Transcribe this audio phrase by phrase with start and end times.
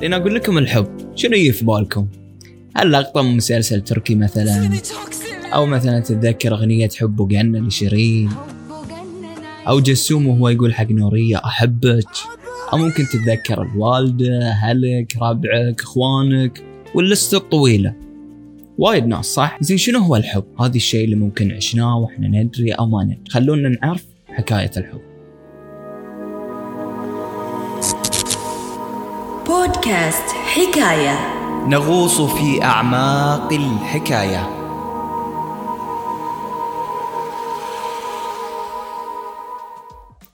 [0.00, 2.06] لين أقول لكم الحب شنو يجي في بالكم؟
[2.76, 4.70] هل لقطة من مسلسل تركي مثلا؟
[5.54, 8.30] أو مثلا تتذكر أغنية حب وجنة لشيرين
[9.68, 12.08] أو جسوم وهو يقول حق نورية أحبك
[12.72, 16.62] أو ممكن تتذكر الوالدة اهلك ربعك إخوانك
[16.94, 17.94] واللستة الطويلة
[18.78, 22.86] وايد ناس صح؟ زين شنو هو الحب؟ هذا الشيء اللي ممكن عشناه وإحنا ندري أو
[22.86, 25.00] ما ندري، خلونا نعرف حكاية الحب.
[29.46, 31.18] بودكاست حكاية
[31.66, 34.65] نغوص في أعماق الحكاية.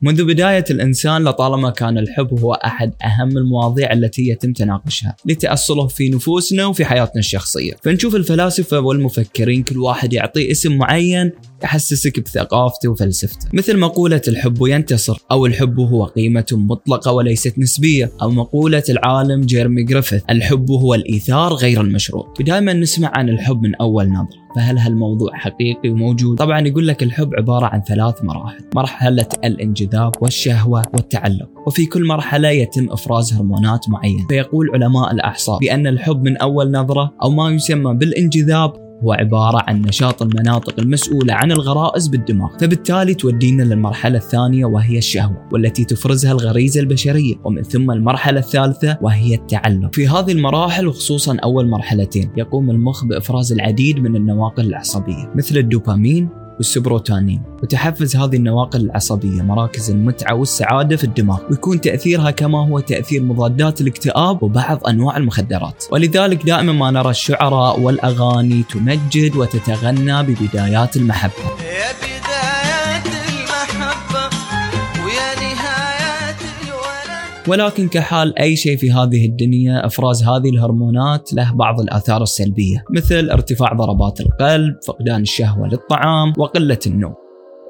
[0.03, 6.09] منذ بداية الإنسان لطالما كان الحب هو أحد أهم المواضيع التي يتم تناقشها لتأصله في
[6.09, 7.73] نفوسنا وفي حياتنا الشخصية.
[7.83, 11.33] فنشوف الفلاسفة والمفكرين كل واحد يعطي اسم معين
[11.65, 13.49] يحسسك بثقافته وفلسفته.
[13.53, 19.83] مثل مقولة الحب ينتصر أو الحب هو قيمة مطلقة وليست نسبية أو مقولة العالم جيرمي
[19.83, 24.42] جريفيث الحب هو الإيثار غير المشروط ودائما نسمع عن الحب من أول نظرة.
[24.57, 28.65] فهل هالموضوع حقيقي وموجود؟ طبعا يقول لك الحب عبارة عن ثلاث مراحل.
[28.75, 31.49] مرحلة الانجذاب والشهوة والتعلق.
[31.67, 34.27] وفي كل مرحلة يتم إفراز هرمونات معينة.
[34.29, 39.83] فيقول علماء الأعصاب بأن الحب من أول نظرة أو ما يسمى بالانجذاب هو عبارة عن
[39.83, 42.59] نشاط المناطق المسؤولة عن الغرائز بالدماغ.
[42.61, 47.35] فبالتالي تودينا للمرحلة الثانية وهي الشهوة والتي تفرزها الغريزة البشرية.
[47.45, 53.53] ومن ثم المرحلة الثالثة وهي التعلق في هذه المراحل وخصوصا أول مرحلتين يقوم المخ بإفراز
[53.53, 61.05] العديد من النواقل العصبية مثل الدوبامين والسيروتونين وتحفز هذه النواقل العصبية مراكز المتعة والسعادة في
[61.05, 61.39] الدماغ.
[61.51, 65.85] ويكون تأثيرها كما هو تأثير مضادات الاكتئاب وبعض أنواع المخدرات.
[65.91, 71.72] ولذلك دائما ما نرى الشعراء والأغاني تمجد وتتغنى ببدايات المحبة.
[77.49, 83.31] ولكن كحال أي شيء في هذه الدنيا إفراز هذه الهرمونات له بعض الآثار السلبية مثل
[83.31, 87.15] ارتفاع ضربات القلب فقدان الشهوة للطعام وقلة النوم.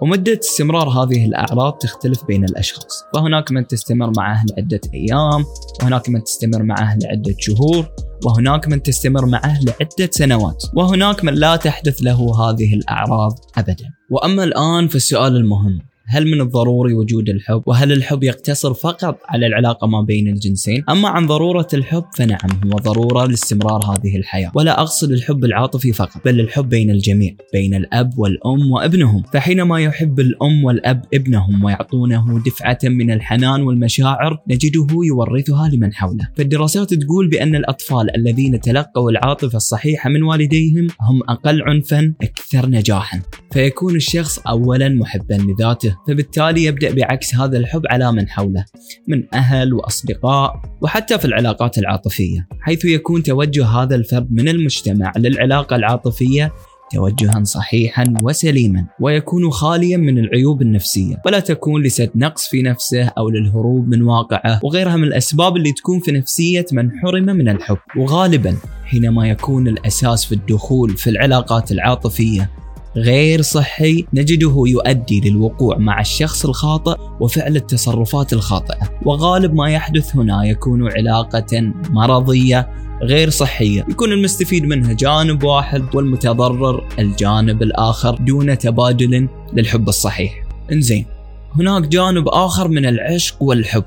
[0.02, 3.04] ومدة استمرار هذه الأعراض تختلف بين الأشخاص.
[3.14, 5.44] فهناك من تستمر معه لعدة أيام
[5.82, 7.88] وهناك من تستمر معه لعدة شهور
[8.24, 10.64] وهناك من تستمر معه لعدة سنوات.
[10.74, 13.84] وهناك من لا تحدث له هذه الأعراض أبدا.
[14.10, 19.86] وأما الآن فالسؤال المهم هل من الضروري وجود الحب؟ وهل الحب يقتصر فقط على العلاقة
[19.86, 25.12] ما بين الجنسين؟ أما عن ضرورة الحب فنعم هو ضرورة لاستمرار هذه الحياة ولا أقصد
[25.12, 31.04] الحب العاطفي فقط بل الحب بين الجميع بين الأب والأم وابنهم فحينما يحب الأم والأب
[31.14, 38.60] ابنهم ويعطونه دفعة من الحنان والمشاعر نجده يورثها لمن حوله فالدراسات تقول بأن الأطفال الذين
[38.60, 46.01] تلقوا العاطفة الصحيحة من والديهم هم أقل عنفا أكثر نجاحا فيكون الشخص أولا محبا لذاته
[46.08, 48.64] فبالتالي يبدأ بعكس هذا الحب على من حوله
[49.08, 55.76] من أهل وأصدقاء وحتى في العلاقات العاطفية حيث يكون توجه هذا الفرد من المجتمع للعلاقة
[55.76, 56.52] العاطفية
[56.92, 61.22] توجها صحيحا وسليما ويكون خاليا من العيوب النفسية.
[61.26, 66.00] ولا تكون لسد نقص في نفسه أو للهروب من واقعه وغيرها من الأسباب اللي تكون
[66.00, 67.78] في نفسية من حرم من الحب.
[67.96, 72.50] وغالبا حينما يكون الأساس في الدخول في العلاقات العاطفية
[72.96, 78.98] غير صحي نجده يؤدي للوقوع مع الشخص الخاطئ وفعل التصرفات الخاطئة.
[79.04, 82.68] وغالب ما يحدث هنا يكون علاقة مرضية
[83.02, 83.86] غير صحية.
[83.88, 90.46] يكون المستفيد منها جانب واحد والمتضرر الجانب الآخر دون تبادل للحب الصحيح.
[90.72, 91.06] انزين
[91.54, 93.84] هناك جانب آخر من العشق والحب.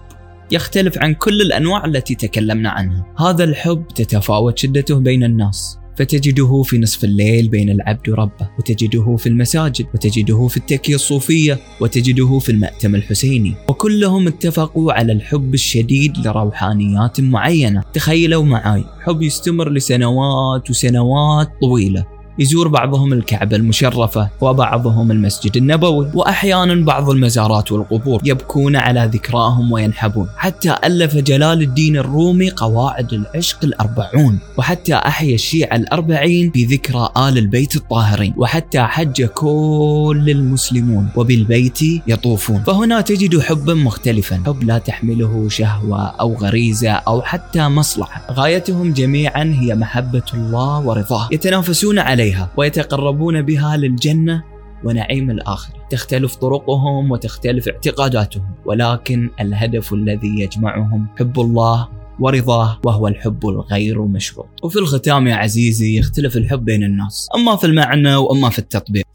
[0.51, 3.05] يختلف عن كل الأنواع التي تكلمنا عنها.
[3.19, 5.79] هذا الحب تتفاوت شدته بين الناس.
[5.97, 12.39] فتجده في نصف الليل بين العبد وربه وتجده في المساجد وتجده في التكية الصوفية وتجده
[12.39, 13.55] في المأتم الحسيني.
[13.69, 17.83] وكلهم اتفقوا على الحب الشديد لروحانيات معينة.
[17.93, 22.14] تخيلوا معاي حب يستمر لسنوات وسنوات طويلة.
[22.39, 26.07] يزور بعضهم الكعبة المشرفة وبعضهم المسجد النبوي.
[26.13, 30.27] وأحيانا بعض المزارات والقبور يبكون على ذكراهم وينحبون.
[30.37, 34.39] حتى ألف جلال الدين الرومي قواعد العشق الأربعون.
[34.57, 38.33] وحتى أحيا الشيعة الأربعين بذكرى آل البيت الطاهرين.
[38.37, 42.63] وحتى حج كل المسلمون وبالبيت يطوفون.
[42.63, 44.43] فهنا تجد حبا مختلفا.
[44.45, 48.21] حب لا تحمله شهوة أو غريزة أو حتى مصلحة.
[48.31, 51.29] غايتهم جميعا هي محبة الله ورضاه.
[51.31, 54.43] يتنافسون عليه عليها ويتقربون بها للجنة
[54.83, 61.89] ونعيم الآخرة تختلف طرقهم وتختلف اعتقاداتهم ولكن الهدف الذي يجمعهم حب الله
[62.19, 64.47] ورضاه وهو الحب الغير مشروط.
[64.63, 69.05] وفي الختام يا عزيزي يختلف الحب بين الناس أما في المعنى وأما في التطبيق.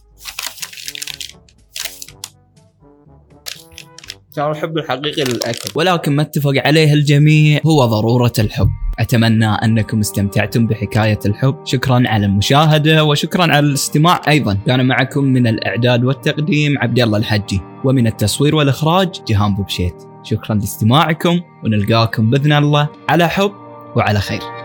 [4.37, 5.71] كان الحب الحقيقي للأكل.
[5.75, 8.69] ولكن ما اتفق عليه الجميع هو ضرورة الحب.
[9.01, 11.57] أتمنى أنكم استمتعتم بحكاية الحب.
[11.65, 14.21] شكرا على المشاهدة وشكرا على الاستماع.
[14.29, 20.03] أيضا كان معكم من الإعداد والتقديم عبد الله الحجي ومن التصوير والإخراج جهان بوبشيت.
[20.23, 23.53] شكرا لاستماعكم ونلقاكم بإذن الله على حب
[23.97, 24.60] وعلى خير.